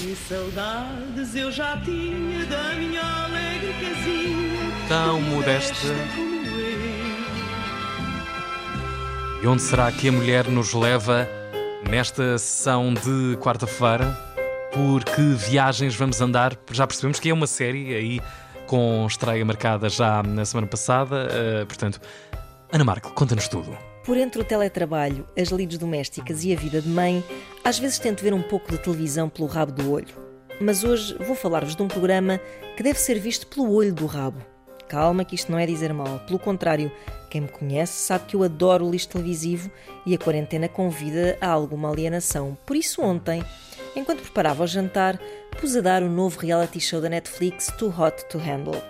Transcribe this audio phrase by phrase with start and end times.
[0.00, 4.88] Que saudades eu já tinha da minha alegre casinha.
[4.88, 5.88] Tão modesta.
[6.14, 6.70] como eu.
[9.42, 11.28] E onde será que a mulher nos leva
[11.88, 14.18] nesta sessão de quarta-feira?
[14.72, 16.56] Por que viagens vamos andar?
[16.70, 18.20] Já percebemos que é uma série aí
[18.66, 21.28] com estreia marcada já na semana passada.
[21.30, 22.00] eh, portanto,
[22.72, 23.89] Ana Marco, conta-nos tudo.
[24.10, 27.22] Por entre o teletrabalho, as lides domésticas e a vida de mãe,
[27.62, 30.12] às vezes tento ver um pouco de televisão pelo rabo do olho.
[30.60, 32.40] Mas hoje vou falar-vos de um programa
[32.76, 34.44] que deve ser visto pelo olho do rabo.
[34.88, 36.18] Calma, que isto não é dizer mal.
[36.26, 36.90] Pelo contrário,
[37.30, 39.70] quem me conhece sabe que eu adoro o lixo televisivo
[40.04, 42.58] e a quarentena convida a alguma alienação.
[42.66, 43.44] Por isso, ontem,
[43.94, 45.20] enquanto preparava o jantar,
[45.60, 48.82] pus a dar o novo reality show da Netflix Too Hot to Handle.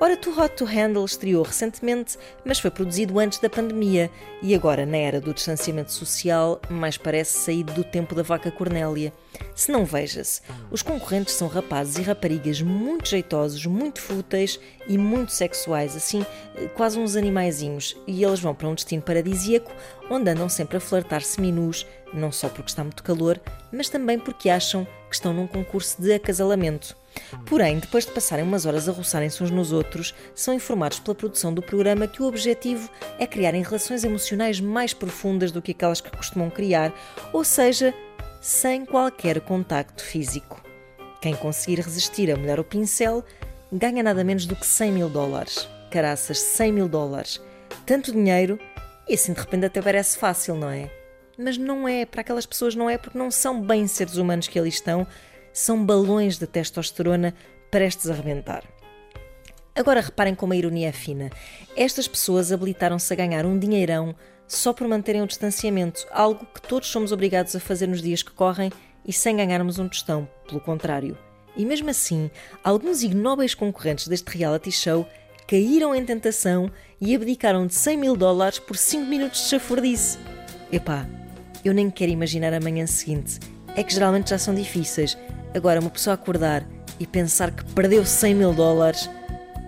[0.00, 4.10] Ora, Too Hot to Handle estreou recentemente, mas foi produzido antes da pandemia
[4.40, 9.12] e agora, na era do distanciamento social, mais parece saído do tempo da vaca Cornélia.
[9.54, 15.30] Se não veja-se, os concorrentes são rapazes e raparigas muito jeitosos, muito fúteis e muito
[15.30, 16.24] sexuais, assim,
[16.74, 19.70] quase uns animaizinhos, e eles vão para um destino paradisíaco
[20.10, 23.38] onde andam sempre a flertar seminus, não só porque está muito calor,
[23.72, 26.96] mas também porque acham que estão num concurso de acasalamento.
[27.46, 31.54] Porém, depois de passarem umas horas a roçarem-se uns nos outros, são informados pela produção
[31.54, 36.10] do programa que o objetivo é criarem relações emocionais mais profundas do que aquelas que
[36.10, 36.92] costumam criar,
[37.32, 37.94] ou seja,
[38.40, 40.60] sem qualquer contacto físico.
[41.20, 43.24] Quem conseguir resistir a molhar o pincel
[43.72, 45.68] ganha nada menos do que 100 mil dólares.
[45.90, 47.40] Caraças, 100 mil dólares.
[47.86, 48.58] Tanto dinheiro
[49.08, 51.03] e assim de repente até parece fácil, não é?
[51.38, 54.58] Mas não é, para aquelas pessoas não é porque não são bem seres humanos que
[54.58, 55.06] ali estão,
[55.52, 57.34] são balões de testosterona
[57.70, 58.64] prestes a rebentar.
[59.74, 61.30] Agora reparem como a ironia é fina.
[61.76, 64.14] Estas pessoas habilitaram-se a ganhar um dinheirão
[64.46, 68.30] só por manterem o distanciamento, algo que todos somos obrigados a fazer nos dias que
[68.30, 68.70] correm
[69.04, 71.18] e sem ganharmos um tostão, pelo contrário.
[71.56, 72.30] E mesmo assim,
[72.62, 75.06] alguns ignóbeis concorrentes deste reality show
[75.46, 80.18] caíram em tentação e abdicaram de 100 mil dólares por 5 minutos de chafurdice.
[80.72, 81.06] Epá,
[81.64, 83.38] eu nem quero imaginar a manhã seguinte.
[83.76, 85.16] É que geralmente já são difíceis.
[85.54, 86.66] Agora, uma pessoa acordar
[86.98, 89.08] e pensar que perdeu 100 mil dólares.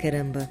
[0.00, 0.48] Caramba.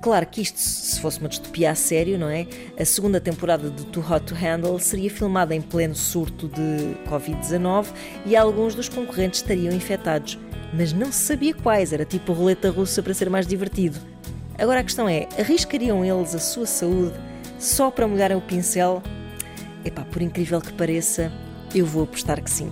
[0.00, 2.46] Claro que isto, se fosse uma distopia a sério, não é?
[2.78, 7.86] A segunda temporada de Too Hot to Handle seria filmada em pleno surto de Covid-19
[8.24, 10.38] e alguns dos concorrentes estariam infectados.
[10.72, 13.98] Mas não se sabia quais, era tipo roleta russa para ser mais divertido.
[14.56, 17.14] Agora a questão é: arriscariam eles a sua saúde
[17.58, 19.02] só para molharem o pincel?
[19.88, 21.32] Epá, por incrível que pareça,
[21.74, 22.70] eu vou apostar que sim.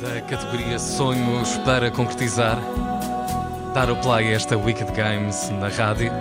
[0.00, 2.58] Da categoria Sonhos para concretizar,
[3.72, 6.12] dar o play a esta Wicked Games na rádio.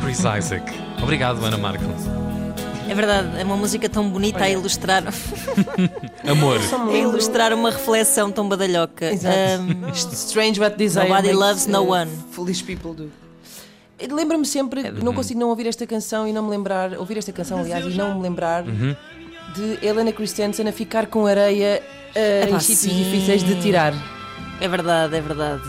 [0.00, 0.72] Chris Isaac.
[1.02, 1.84] Obrigado, Ana Marco.
[2.88, 5.02] É verdade, é uma música tão bonita a ilustrar,
[6.28, 6.60] Amor.
[6.90, 9.06] a ilustrar uma reflexão tão badalhoca.
[9.06, 9.36] Exato.
[9.36, 12.10] Ahm, Strange what desire Nobody loves no one.
[12.30, 13.10] Foolish people do.
[14.10, 17.58] Lembra-me sempre, não consigo não ouvir esta canção e não me lembrar, ouvir esta canção
[17.60, 18.64] aliás e não me lembrar
[19.54, 21.82] de Helena Christensen a ficar com areia
[22.14, 23.04] uh, Epá, em sítios sim.
[23.04, 23.94] difíceis de tirar.
[24.60, 25.62] é verdade, é verdade.